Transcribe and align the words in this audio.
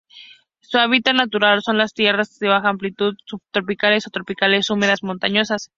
Su 0.61 0.79
hábitat 0.79 1.13
natural 1.13 1.61
son: 1.61 1.77
las 1.77 1.93
tierras 1.93 2.39
de 2.39 2.47
baja 2.47 2.69
altitud 2.69 3.13
subtropicales 3.23 4.07
o 4.07 4.09
tropicales 4.09 4.71
húmedas, 4.71 5.03
montañas. 5.03 5.49